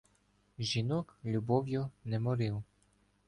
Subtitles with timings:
[0.59, 2.63] Жінок любов'ю не морив.